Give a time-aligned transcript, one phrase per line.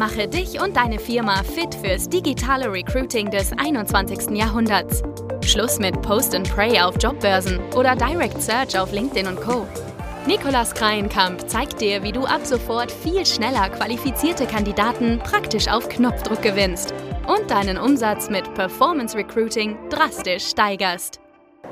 [0.00, 4.30] Mache dich und deine Firma fit fürs digitale Recruiting des 21.
[4.30, 5.02] Jahrhunderts.
[5.44, 9.66] Schluss mit Post and Pray auf Jobbörsen oder Direct Search auf LinkedIn und Co.
[10.26, 16.40] Nikolas Kreienkamp zeigt dir, wie du ab sofort viel schneller qualifizierte Kandidaten praktisch auf Knopfdruck
[16.40, 16.94] gewinnst
[17.28, 21.20] und deinen Umsatz mit Performance Recruiting drastisch steigerst.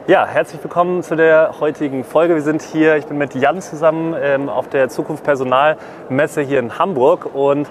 [0.07, 2.35] Ja, herzlich willkommen zu der heutigen Folge.
[2.35, 6.79] Wir sind hier, ich bin mit Jan zusammen ähm, auf der Zukunft Personalmesse hier in
[6.79, 7.69] Hamburg und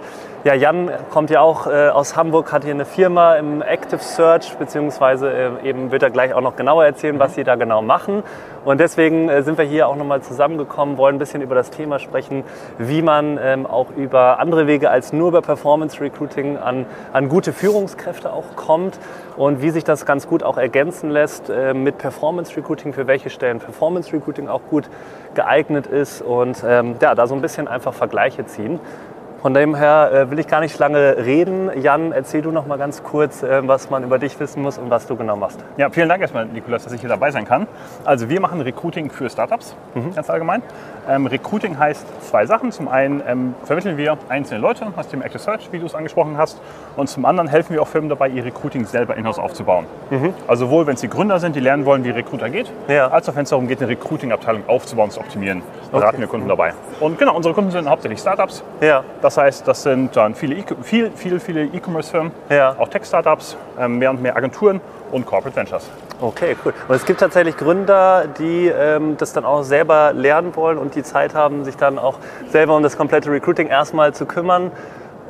[0.47, 4.55] ja, Jan kommt ja auch äh, aus Hamburg, hat hier eine Firma im Active Search,
[4.55, 8.23] beziehungsweise äh, eben wird er gleich auch noch genauer erzählen, was sie da genau machen.
[8.63, 11.99] Und deswegen äh, sind wir hier auch nochmal zusammengekommen, wollen ein bisschen über das Thema
[11.99, 12.45] sprechen,
[12.77, 17.51] wie man ähm, auch über andere Wege als nur über Performance Recruiting an, an gute
[17.51, 18.99] Führungskräfte auch kommt
[19.35, 23.29] und wie sich das ganz gut auch ergänzen lässt äh, mit Performance Recruiting, für welche
[23.29, 24.89] Stellen Performance Recruiting auch gut
[25.35, 28.79] geeignet ist und ähm, ja, da so ein bisschen einfach Vergleiche ziehen.
[29.47, 31.71] Von dem her äh, will ich gar nicht lange reden.
[31.81, 34.89] Jan, erzähl du noch mal ganz kurz, äh, was man über dich wissen muss und
[34.89, 35.63] was du genau machst.
[35.77, 37.65] Ja, vielen Dank erstmal, Nikolas, dass ich hier dabei sein kann.
[38.03, 40.13] Also wir machen Recruiting für Startups, mhm.
[40.13, 40.63] ganz allgemein.
[41.09, 42.73] Ähm, Recruiting heißt zwei Sachen.
[42.73, 46.37] Zum einen ähm, vermitteln wir einzelne Leute aus dem Active Search, wie du es angesprochen
[46.37, 46.59] hast.
[46.97, 49.85] Und zum anderen helfen wir auch Firmen dabei, ihr Recruiting selber in-house aufzubauen.
[50.09, 50.33] Mhm.
[50.49, 53.07] Also sowohl, wenn sie Gründer sind, die lernen wollen, wie Recruiter geht, ja.
[53.07, 55.61] als auch wenn es darum geht, eine Recruiting-Abteilung aufzubauen und zu optimieren.
[55.89, 56.19] Beraten okay.
[56.19, 56.73] wir Kunden dabei.
[56.99, 58.61] Und genau, unsere Kunden sind hauptsächlich Startups.
[58.81, 59.05] Ja.
[59.21, 62.75] Das heißt, das sind dann viele, viel, viele, viele E-Commerce-Firmen, ja.
[62.77, 65.89] auch Tech-Startups, ähm, mehr und mehr Agenturen und Corporate Ventures.
[66.19, 66.73] Okay, cool.
[66.87, 71.03] Und es gibt tatsächlich Gründer, die ähm, das dann auch selber lernen wollen und die
[71.03, 72.17] Zeit haben, sich dann auch
[72.49, 74.71] selber um das komplette Recruiting erstmal zu kümmern.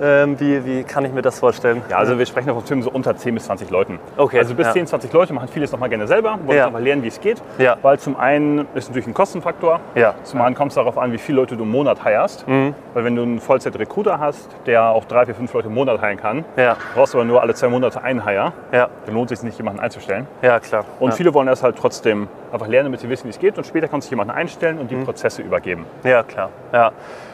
[0.02, 1.82] Ähm, wie, wie kann ich mir das vorstellen?
[1.90, 4.00] Ja, also wir sprechen von Firmen so unter 10 bis 20 Leuten.
[4.16, 4.40] Okay.
[4.40, 4.74] Also bis ja.
[4.74, 6.70] 10, 20 Leute machen vieles nochmal gerne selber, wollen ja.
[6.70, 7.42] mal lernen, wie es geht.
[7.58, 7.78] Ja.
[7.82, 9.80] Weil zum einen ist natürlich ein Kostenfaktor.
[9.96, 10.16] Ja.
[10.24, 12.48] Zum anderen kommt es darauf an, wie viele Leute du im Monat heierst.
[12.48, 12.76] Mhm.
[12.94, 16.18] Weil wenn du einen Vollzeit-Recruiter hast, der auch drei, vier, fünf Leute im Monat heiern
[16.18, 16.78] kann, ja.
[16.94, 18.90] brauchst du aber nur alle zwei Monate einen Hire, ja.
[19.06, 20.28] dann lohnt es sich nicht, jemanden einzustellen.
[20.42, 20.86] Ja, klar.
[21.00, 23.58] Und viele wollen das halt trotzdem einfach lernen, damit sie wissen, wie es geht.
[23.58, 25.06] Und später kannst du jemanden einstellen und die mhm.
[25.06, 25.86] Prozesse übergeben.
[26.04, 26.50] Ja, klar.
[26.72, 26.92] Ja.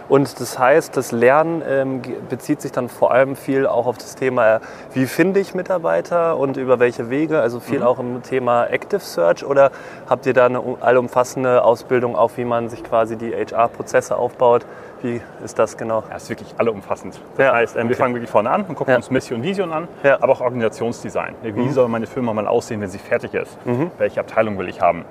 [0.09, 4.16] Und das heißt, das Lernen ähm, bezieht sich dann vor allem viel auch auf das
[4.16, 4.59] Thema,
[4.94, 7.85] wie finde ich Mitarbeiter und über welche Wege, also viel mhm.
[7.85, 9.72] auch im Thema Active Search oder
[10.09, 14.66] habt ihr da eine allumfassende Ausbildung auch, wie man sich quasi die HR-Prozesse aufbaut?
[15.02, 16.03] Wie ist das genau?
[16.09, 17.19] Ja, ist wirklich allumfassend.
[17.35, 17.90] Das ja, heißt, ähm, okay.
[17.90, 18.97] wir fangen wirklich vorne an und gucken ja.
[18.97, 20.18] uns Mission und Vision an, ja.
[20.22, 21.35] aber auch Organisationsdesign.
[21.44, 21.72] Wie mhm.
[21.72, 23.66] soll meine Firma mal aussehen, wenn sie fertig ist?
[23.66, 23.91] Mhm.
[23.97, 25.03] Welche Abteilung will ich haben?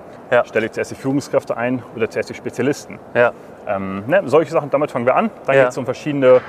[0.45, 2.99] Stelle ich zuerst die Führungskräfte ein oder zuerst die Spezialisten?
[3.15, 3.33] Ja.
[3.67, 5.31] Ähm, ne, solche Sachen, damit fangen wir an.
[5.47, 5.63] Dann ja.
[5.63, 6.41] geht es um verschiedene,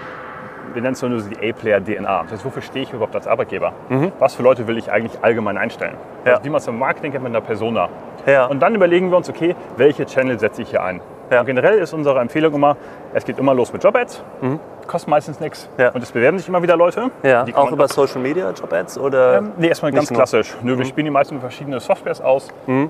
[0.74, 2.24] wir nennen es nur die A-Player-DNA.
[2.24, 3.74] Das heißt, wofür stehe ich überhaupt als Arbeitgeber?
[3.90, 4.12] Mhm.
[4.20, 5.96] Was für Leute will ich eigentlich allgemein einstellen?
[6.26, 6.34] Ja.
[6.34, 7.90] Also, wie man es im Marketing kennt mit einer Persona.
[8.26, 8.46] Ja.
[8.46, 11.02] Und dann überlegen wir uns, okay, welche Channel setze ich hier ein?
[11.30, 11.44] Ja.
[11.44, 12.78] Generell ist unsere Empfehlung immer,
[13.14, 14.24] es geht immer los mit Job-Ads.
[14.42, 14.60] Mhm.
[14.88, 15.70] Kostet meistens nichts.
[15.78, 15.90] Ja.
[15.90, 17.10] Und es bewerben sich immer wieder Leute.
[17.24, 17.46] Ja.
[17.54, 18.98] auch über Social Media Job-Ads?
[18.98, 20.56] Oder ähm, nee, erstmal ganz klassisch.
[20.62, 20.90] Nö, wir mhm.
[20.90, 22.50] spielen die meisten verschiedene Softwares aus.
[22.68, 22.90] Mhm.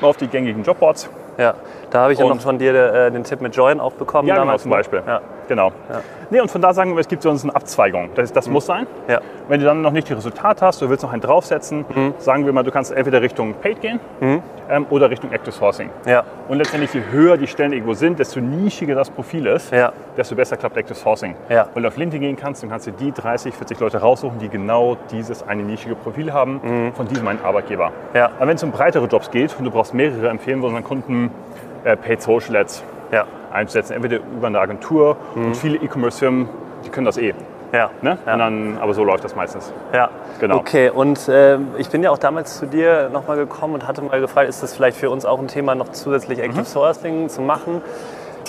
[0.00, 1.08] Auf die gängigen Jobboards.
[1.38, 1.54] Ja,
[1.90, 4.28] da habe ich ja noch von dir äh, den Tipp mit Join auch bekommen.
[4.28, 5.02] Ja, genau, damals, genau, zum Beispiel.
[5.06, 5.20] Ja.
[5.50, 5.72] Genau.
[5.88, 6.00] Ja.
[6.30, 8.10] Nee, und von da sagen wir, es gibt so eine Abzweigung.
[8.14, 8.52] Das, das mhm.
[8.52, 8.86] muss sein.
[9.08, 9.20] Ja.
[9.48, 12.14] Wenn du dann noch nicht die Resultate hast, du willst noch einen draufsetzen, mhm.
[12.18, 14.42] sagen wir mal, du kannst entweder Richtung Paid gehen mhm.
[14.70, 15.90] ähm, oder Richtung Active Sourcing.
[16.06, 16.22] Ja.
[16.46, 19.92] Und letztendlich, je höher die Stellen irgendwo sind, desto nischiger das Profil ist, ja.
[20.16, 21.34] desto besser klappt Active Sourcing.
[21.48, 21.66] Ja.
[21.74, 24.50] Weil du auf LinkedIn gehen kannst, dann kannst du die 30, 40 Leute raussuchen, die
[24.50, 26.92] genau dieses eine nischige Profil haben mhm.
[26.92, 27.90] von diesem einen Arbeitgeber.
[28.14, 28.30] Ja.
[28.38, 31.32] Aber wenn es um breitere Jobs geht und du brauchst mehrere, empfehlen wir unseren Kunden
[31.82, 33.26] äh, Paid Social Ads ja.
[33.52, 33.94] Einzusetzen.
[33.94, 35.46] Entweder über eine Agentur mhm.
[35.46, 36.48] und viele E-Commerce-Firmen,
[36.84, 37.34] die können das eh.
[37.72, 37.90] Ja.
[38.02, 38.18] Ne?
[38.26, 38.36] ja.
[38.36, 39.72] Dann, aber so läuft das meistens.
[39.92, 40.56] Ja, genau.
[40.56, 44.20] Okay, und äh, ich bin ja auch damals zu dir nochmal gekommen und hatte mal
[44.20, 46.66] gefragt, ist das vielleicht für uns auch ein Thema, noch zusätzlich Active mhm.
[46.66, 47.82] Sourcing zu machen?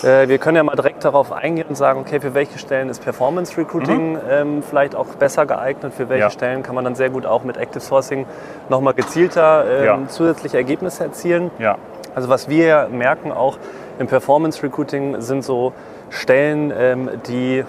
[0.04, 3.04] Äh, wir können ja mal direkt darauf eingehen und sagen, okay, für welche Stellen ist
[3.04, 4.20] Performance Recruiting mhm.
[4.30, 6.30] ähm, vielleicht auch besser geeignet, für welche ja.
[6.30, 8.26] Stellen kann man dann sehr gut auch mit Active Sourcing
[8.70, 10.00] nochmal gezielter ähm, ja.
[10.08, 11.52] zusätzliche Ergebnisse erzielen.
[11.60, 11.78] Ja.
[12.16, 13.58] Also was wir merken auch
[14.00, 15.74] im Performance Recruiting sind so
[16.10, 17.64] Stellen, ähm, die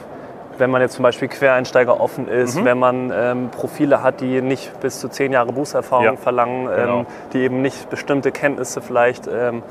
[0.59, 2.65] wenn man jetzt zum Beispiel Quereinsteiger offen ist, mhm.
[2.65, 6.98] wenn man ähm, Profile hat, die nicht bis zu zehn Jahre Berufserfahrung ja, verlangen, genau.
[7.00, 9.62] ähm, die eben nicht bestimmte Kenntnisse vielleicht ähm,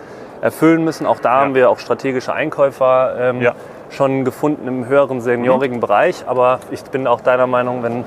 [0.42, 1.06] erfüllen müssen.
[1.06, 1.42] Auch da ja.
[1.42, 3.54] haben wir auch strategische Einkäufer ähm, ja.
[3.90, 5.82] schon gefunden im höheren seniorigen mhm.
[5.82, 6.24] Bereich.
[6.28, 8.04] Aber ich bin auch deiner Meinung, wenn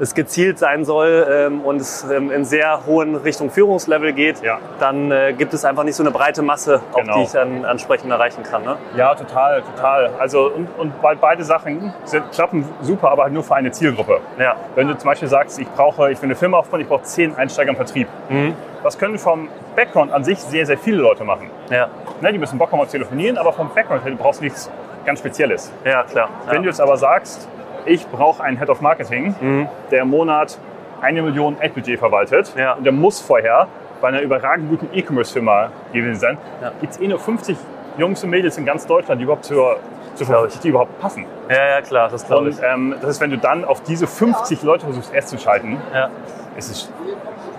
[0.00, 4.58] es gezielt sein soll ähm, und es ähm, in sehr hohen Richtung Führungslevel geht, ja.
[4.80, 7.18] dann äh, gibt es einfach nicht so eine breite Masse, genau.
[7.18, 8.64] die ich dann entsprechend erreichen kann.
[8.64, 8.76] Ne?
[8.96, 10.10] Ja, total, total.
[10.18, 14.20] Also und, und beide Sachen sind, klappen super, aber halt nur für eine Zielgruppe.
[14.38, 14.56] Ja.
[14.74, 17.36] Wenn du zum Beispiel sagst, ich brauche, ich will eine Firma aufbauen, ich brauche zehn
[17.36, 18.08] Einsteiger im Vertrieb.
[18.30, 18.54] Mhm.
[18.82, 21.50] Das können vom Background an sich sehr, sehr viele Leute machen.
[21.68, 21.88] Ja.
[22.22, 24.70] Ne, die müssen Bock haben auf telefonieren, aber vom Background her, du brauchst nichts
[25.04, 25.70] ganz Spezielles.
[25.84, 26.30] Ja, klar.
[26.46, 26.62] Wenn ja.
[26.62, 27.48] du jetzt aber sagst,
[27.86, 29.68] ich brauche einen Head of Marketing, mhm.
[29.90, 30.58] der im Monat
[31.00, 32.54] eine Million Ad-Budget verwaltet.
[32.56, 32.74] Ja.
[32.74, 33.68] Und der muss vorher
[34.00, 36.38] bei einer überragend guten E-Commerce-Firma gewesen sein.
[36.60, 36.72] Ja.
[36.80, 37.56] Gibt es eh nur 50
[37.98, 39.78] Jungs und Mädels in ganz Deutschland, die überhaupt zur,
[40.14, 41.26] zur die überhaupt passen.
[41.48, 42.58] Ja, ja, klar, das glaube ich.
[42.58, 45.80] Und ähm, das ist, wenn du dann auf diese 50 Leute versuchst, erst zu schalten,
[45.92, 46.08] ja.
[46.56, 46.92] ist es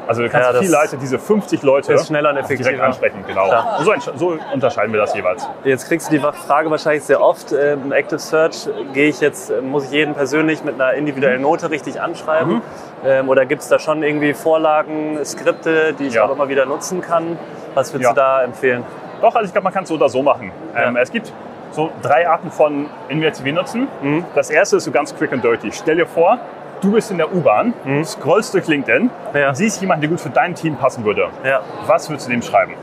[0.08, 2.70] also du kannst ja, viel leichter diese 50 Leute ist schneller und effektiver.
[2.70, 3.24] direkt ansprechen.
[3.28, 3.50] Genau.
[3.82, 5.48] So, so, unterscheiden wir das jeweils.
[5.64, 7.52] Jetzt kriegst du die Frage wahrscheinlich sehr oft.
[7.52, 12.02] Ähm, Active Search gehe ich jetzt, muss ich jeden persönlich mit einer individuellen Note richtig
[12.02, 12.56] anschreiben?
[12.56, 12.62] Mhm.
[13.06, 16.26] Ähm, oder gibt es da schon irgendwie Vorlagen, Skripte, die ich ja.
[16.26, 17.38] auch immer wieder nutzen kann?
[17.74, 18.14] Was würdest ja.
[18.14, 18.84] du da empfehlen?
[19.22, 20.52] Doch, also ich glaube, man kann es so oder so machen.
[20.76, 21.32] Ähm, es gibt
[21.72, 23.88] so drei Arten von InVTV nutzen.
[24.02, 24.26] Mhm.
[24.36, 25.72] Das erste ist so ganz quick and dirty.
[25.72, 26.40] Stell dir vor,
[26.82, 28.04] du bist in der U-Bahn, mhm.
[28.04, 29.54] scrollst durch LinkedIn, ja.
[29.54, 31.30] siehst jemanden, der gut für dein Team passen würde.
[31.44, 31.62] Ja.
[31.86, 32.74] Was würdest du dem schreiben?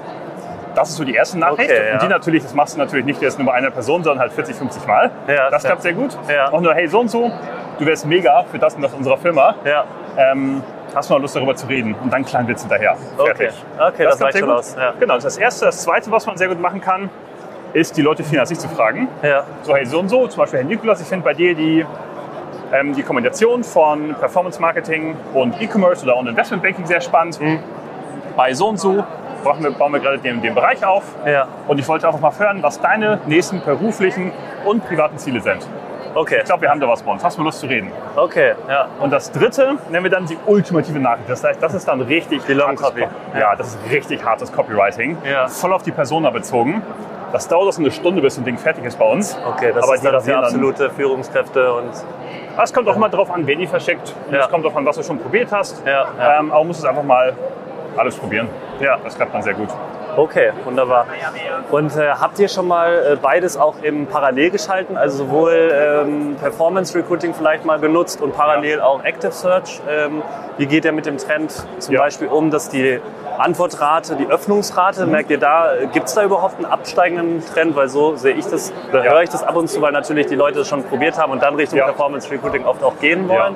[0.75, 1.71] Das ist so die erste Nachricht.
[1.71, 1.95] Okay, ja.
[1.95, 4.33] Und die natürlich, das machst du natürlich nicht jetzt nur bei einer Person, sondern halt
[4.33, 5.11] 40, 50 Mal.
[5.27, 6.17] Das klappt sehr gut.
[6.53, 7.31] Auch nur, hey, so und so,
[7.79, 9.56] du wärst mega für das und das unserer Firma.
[10.17, 10.62] Ähm,
[10.94, 11.94] hast du mal Lust darüber zu reden?
[11.94, 12.97] Und dann kleinen Witz hinterher.
[13.17, 13.51] Fertig.
[13.77, 14.77] Okay, okay das, das reicht schon aus.
[14.77, 14.93] Ja.
[14.99, 15.65] Genau, das ist das Erste.
[15.67, 17.11] Das Zweite, was man sehr gut machen kann,
[17.73, 19.09] ist, die Leute sich zu fragen.
[19.23, 19.44] Ja.
[19.62, 21.85] So, hey, so und so, zum Beispiel Herr Nikolas, ich finde bei dir die
[22.73, 27.41] ähm, die Kombination von Performance Marketing und E-Commerce oder und Investment Banking sehr spannend.
[27.41, 27.61] Mhm.
[28.37, 29.05] Bei so und so
[29.43, 31.05] bauen wir, bauen wir gerade den, den Bereich auf.
[31.26, 31.49] Ja.
[31.67, 34.32] Und ich wollte einfach mal hören, was deine nächsten beruflichen
[34.65, 35.67] und privaten Ziele sind.
[36.15, 36.38] Okay.
[36.41, 37.23] Ich glaube, wir haben da was bei uns.
[37.23, 37.93] Hast du Lust zu reden?
[38.17, 38.88] Okay, ja.
[38.99, 41.29] Und das dritte nennen wir dann die ultimative Nachricht.
[41.29, 43.03] Das heißt, das ist dann richtig die Long Copy.
[43.35, 43.38] Ja.
[43.38, 45.19] ja, das ist richtig hartes Copywriting.
[45.25, 45.49] Ja.
[45.49, 46.82] Voll auf die Persona bezogen.
[47.33, 49.37] Das dauert so eine Stunde, bis ein Ding fertig ist bei uns.
[49.47, 51.91] Okay, das Aber ist dann die absolute Führungskräfte und
[52.63, 54.15] es kommt auch immer darauf an, wen die verschickt.
[54.31, 54.41] Ja.
[54.41, 55.85] es kommt auch an, was du schon probiert hast.
[55.87, 56.39] Ja, ja.
[56.39, 57.35] Ähm, aber man muss es einfach mal
[57.97, 58.49] alles probieren.
[58.81, 58.99] Ja.
[59.03, 59.69] Das klappt dann sehr gut.
[60.19, 61.06] Okay, wunderbar.
[61.70, 64.97] Und äh, habt ihr schon mal äh, beides auch im Parallel geschalten?
[64.97, 68.85] Also sowohl ähm, Performance Recruiting vielleicht mal genutzt und parallel ja.
[68.85, 69.81] auch Active Search?
[69.88, 70.23] Ähm,
[70.56, 72.00] wie geht ihr mit dem Trend zum ja.
[72.00, 72.99] Beispiel um, dass die
[73.38, 75.12] Antwortrate, die Öffnungsrate, mhm.
[75.12, 77.76] merkt ihr da, gibt es da überhaupt einen absteigenden Trend?
[77.76, 79.03] Weil so sehe ich das, ja.
[79.05, 81.44] höre ich das ab und zu, weil natürlich die Leute das schon probiert haben und
[81.44, 83.55] dann Richtung Performance Recruiting oft auch gehen wollen.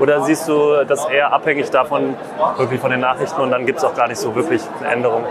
[0.00, 2.16] Oder siehst du das eher abhängig davon,
[2.56, 5.24] wirklich von den Nachrichten und dann gibt es auch gar nicht so wirklich eine Änderung?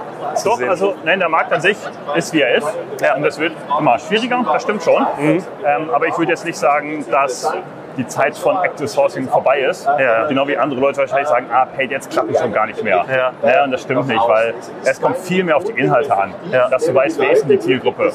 [0.43, 0.69] Doch, sehen?
[0.69, 1.77] also nein, der Markt an sich
[2.15, 2.67] ist wie er ist.
[3.01, 3.15] Ja.
[3.15, 5.05] Und das wird immer schwieriger, das stimmt schon.
[5.17, 5.43] Mhm.
[5.65, 7.51] Ähm, aber ich würde jetzt nicht sagen, dass
[7.97, 9.85] die Zeit von Active Sourcing vorbei ist.
[9.85, 10.27] Ja.
[10.27, 13.05] Genau wie andere Leute wahrscheinlich sagen, ah, Paid jetzt klappt schon gar nicht mehr.
[13.09, 13.49] Ja.
[13.49, 13.63] ja.
[13.63, 14.53] und das stimmt nicht, weil
[14.83, 16.33] es kommt viel mehr auf die Inhalte an.
[16.51, 16.69] Ja.
[16.69, 18.11] Dass du weißt, wer ist denn die Zielgruppe?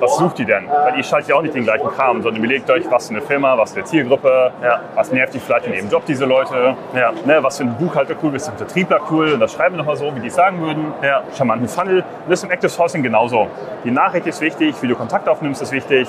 [0.00, 0.68] Was sucht die denn?
[0.68, 3.20] Weil ihr schaltet ja auch nicht den gleichen Kram, sondern überlegt euch, was ist eine
[3.20, 4.52] Firma, was ist eine Zielgruppe,
[4.94, 8.32] was nervt die vielleicht in ihrem Job, diese Leute, ne, was für ein Buchhalter cool,
[8.32, 10.60] was für ein Vertriebler cool und das schreiben wir nochmal so, wie die es sagen
[10.60, 10.92] würden.
[11.02, 11.22] Ja.
[11.36, 11.98] Charmanten Funnel.
[11.98, 13.48] Und das ist im Active Sourcing genauso.
[13.84, 16.08] Die Nachricht ist wichtig, wie du Kontakt aufnimmst, ist wichtig.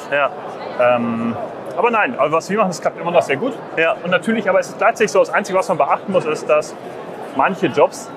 [0.79, 1.35] Ähm,
[1.77, 3.53] aber nein, aber was wir machen, das klappt immer noch sehr gut.
[3.77, 3.95] Ja.
[4.03, 6.75] Und natürlich, aber es ist gleichzeitig so, das Einzige, was man beachten muss, ist, dass
[7.35, 8.09] manche Jobs,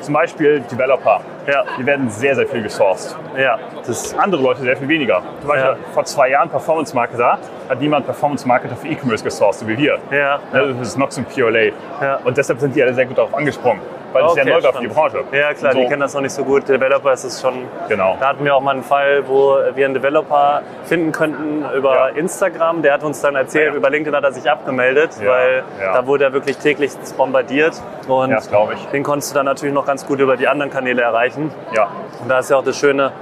[0.00, 1.64] zum Beispiel Developer, ja.
[1.76, 3.16] die werden sehr, sehr viel gesourced.
[3.36, 3.58] Ja.
[3.84, 5.22] Das andere Leute sehr viel weniger.
[5.40, 5.76] Zum Beispiel Ja.
[5.92, 9.98] vor zwei Jahren Performance Marketer, hat niemand Performance Marketer für E-Commerce gesourced, so wie wir.
[10.12, 10.38] Ja.
[10.52, 11.72] Ne, Das ist noch so ein PLA.
[12.00, 12.20] Ja.
[12.24, 13.80] Und deshalb sind die alle sehr gut darauf angesprungen,
[14.12, 14.88] weil es Okay, sehr neu war für die.
[14.88, 15.24] Branche.
[15.32, 16.68] Ja, klar, so, die kennen das noch nicht so gut.
[16.68, 17.54] Developer ist es schon.
[17.88, 18.16] Genau.
[18.20, 22.08] Da hatten wir auch mal einen Fall, wo wir einen Developer finden könnten über Ja.
[22.08, 22.82] Instagram.
[22.82, 23.76] Der hat uns dann erzählt, Ja.
[23.76, 27.80] über LinkedIn hat er sich abgemeldet, Ja, weil da wurde er wirklich täglich bombardiert.
[28.06, 28.86] Und Ja, das glaube ich.
[28.86, 31.52] den konntest du dann natürlich noch ganz gut über die anderen Kanäle erreichen.
[31.74, 31.88] Ja.
[32.22, 33.12] Und da ist ja auch das Schöne,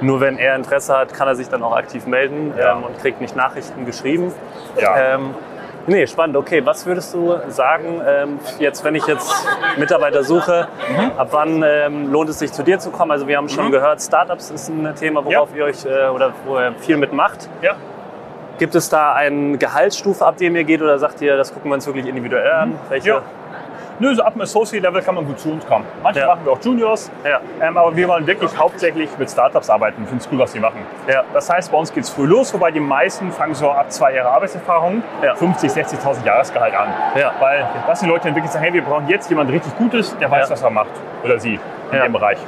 [0.00, 2.72] nur wenn er Interesse hat, kann er sich dann auch aktiv melden Ja.
[2.72, 4.32] ähm, und kriegt nicht Nachrichten geschrieben.
[4.78, 5.14] Ja.
[5.14, 5.34] Ähm,
[5.86, 6.36] nee, spannend.
[6.36, 9.32] Okay, was würdest du sagen, ähm, jetzt, wenn ich jetzt
[9.76, 11.10] Mitarbeiter suche, Mhm.
[11.16, 13.10] ab wann ähm, lohnt es sich zu dir zu kommen?
[13.10, 16.58] Also wir haben schon gehört, Startups ist ein Thema, worauf ihr euch äh, oder wo
[16.58, 17.48] ihr viel mitmacht.
[17.62, 17.72] ja.
[18.56, 21.74] Gibt es da eine Gehaltsstufe, ab dem ihr geht oder sagt ihr, das gucken wir
[21.74, 22.78] uns wirklich individuell an?
[22.88, 23.08] Welche?
[23.08, 23.22] Ja.
[24.00, 25.84] Nö, so ab dem Associate-Level kann man gut zu uns kommen.
[26.02, 26.26] Manche Ja.
[26.26, 27.40] machen wir auch Juniors, Ja.
[27.60, 30.02] ähm, aber wir wollen wirklich hauptsächlich mit Startups arbeiten.
[30.02, 30.80] Wir finden es cool, was die machen.
[31.06, 31.22] Ja.
[31.32, 34.14] Das heißt, bei uns geht es früh los, wobei die meisten fangen so ab zwei
[34.14, 35.34] Jahre Arbeitserfahrung Ja.
[35.36, 36.88] 50, 60.000 Jahresgehalt an.
[37.16, 37.32] Ja.
[37.40, 40.30] Weil das die Leute dann wirklich sagen, hey, wir brauchen jetzt jemanden richtig Gutes, der
[40.30, 40.90] weiß, was er macht.
[41.24, 41.60] Oder sie
[41.92, 42.38] in dem Bereich.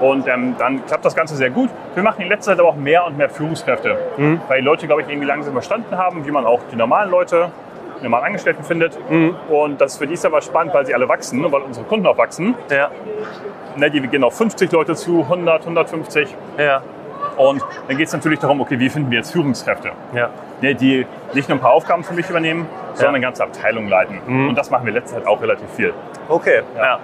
[0.00, 1.70] Und ähm, dann klappt das Ganze sehr gut.
[1.94, 3.96] Wir machen in letzter Zeit aber auch mehr und mehr Führungskräfte.
[4.18, 4.40] Mhm.
[4.48, 7.50] Weil die Leute, glaube ich, irgendwie langsam verstanden haben, wie man auch die normalen Leute,
[8.02, 8.98] normalen Angestellten findet.
[9.48, 12.06] Und das für die ist aber spannend, weil sie alle wachsen und weil unsere Kunden
[12.06, 12.54] auch wachsen.
[12.70, 12.90] Ja.
[13.76, 16.34] Ne, die gehen auf 50 Leute zu, 100, 150.
[16.58, 16.82] Ja.
[17.36, 20.30] Und dann geht es natürlich darum, okay, wie finden wir jetzt Führungskräfte, Ja.
[20.62, 24.18] ne, die nicht nur ein paar Aufgaben für mich übernehmen, sondern eine ganze Abteilung leiten.
[24.26, 24.48] Mhm.
[24.50, 25.92] Und das machen wir letzte Zeit auch relativ viel.
[26.28, 26.98] Okay, ja.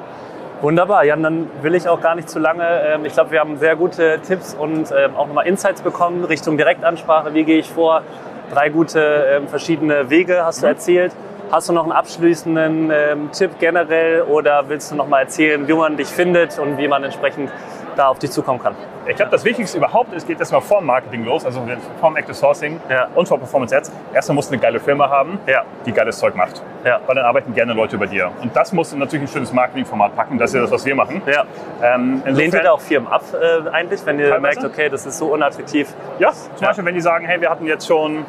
[0.63, 2.65] Wunderbar, Jan, dann will ich auch gar nicht zu lange.
[2.87, 6.57] ähm, Ich glaube, wir haben sehr gute Tipps und ähm, auch nochmal Insights bekommen Richtung
[6.57, 7.35] Direktansprache.
[7.35, 8.03] Wie gehe ich vor?
[8.53, 10.73] Drei gute ähm, verschiedene Wege hast du mhm.
[10.73, 11.13] erzählt.
[11.51, 15.73] Hast du noch einen abschließenden ähm, Tipp generell oder willst du noch mal erzählen, wie
[15.75, 17.51] man dich findet und wie man entsprechend
[17.97, 18.75] da auf dich zukommen kann?
[19.07, 21.61] Ich glaube, das Wichtigste überhaupt ist, geht erstmal vorm Marketing los, also
[22.01, 23.09] vorm Active Sourcing ja.
[23.15, 23.93] und vor Performance Ads.
[24.15, 25.65] Erstmal musst du eine geile Firma haben, ja.
[25.85, 26.63] die geiles Zeug macht.
[26.85, 27.01] Ja.
[27.07, 28.31] Weil dann arbeiten gerne Leute über dir.
[28.41, 30.39] Und das musst du natürlich ein schönes Marketingformat packen.
[30.39, 31.21] Das ist ja das, was wir machen.
[31.27, 31.45] Ja.
[31.83, 35.19] Ähm, Lehnt ihr da auch Firmen ab äh, eigentlich, wenn ihr merkt, okay, das ist
[35.19, 35.93] so unattraktiv?
[36.19, 38.25] Ja, zum Beispiel, wenn die sagen, hey, wir hatten jetzt schon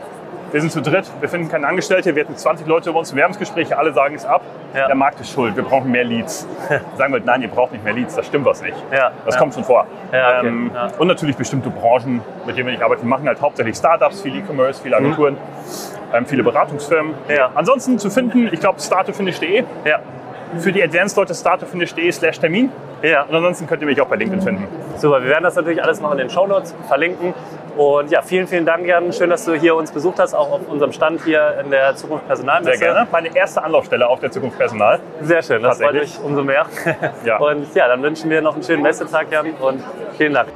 [0.53, 3.17] wir sind zu dritt, wir finden keine Angestellte, wir hatten 20 Leute bei uns im
[3.17, 4.43] Werbungsgespräch, alle sagen es ab.
[4.75, 4.85] Ja.
[4.85, 6.47] Der Markt ist schuld, wir brauchen mehr Leads.
[6.97, 8.77] sagen wir, nein, ihr braucht nicht mehr Leads, das stimmt was nicht.
[8.91, 9.11] Ja.
[9.25, 9.39] Das ja.
[9.41, 9.87] kommt schon vor.
[10.09, 10.47] Okay.
[10.47, 13.01] ähm, und natürlich bestimmte Branchen, mit denen wir nicht arbeiten.
[13.01, 15.05] Wir machen halt hauptsächlich Startups, viel E-Commerce, viele mhm.
[15.05, 16.15] Agenturen, mhm.
[16.15, 17.15] ähm, viele Beratungsfirmen.
[17.55, 19.63] Ansonsten zu finden, ich glaube, startefinish.de.
[19.85, 19.99] Ja.
[20.59, 22.71] Für die Advanced-Leute startefinish.de slash Termin.
[23.03, 23.23] Ja.
[23.23, 24.67] Und ansonsten könnt ihr mich auch bei LinkedIn finden.
[24.97, 27.33] Super, wir werden das natürlich alles noch in den Show Notes verlinken.
[27.75, 29.11] Und ja, vielen, vielen Dank, Jan.
[29.11, 32.25] Schön, dass du hier uns besucht hast, auch auf unserem Stand hier in der Zukunft
[32.27, 32.77] Personalmesse.
[32.77, 33.07] Sehr gerne.
[33.11, 34.99] Meine erste Anlaufstelle auf der Zukunft Personal.
[35.21, 36.65] Sehr schön, das freut mich umso mehr.
[37.25, 37.37] Ja.
[37.37, 39.83] Und ja, dann wünschen wir noch einen schönen Messetag, Jan, und
[40.17, 40.49] vielen Dank.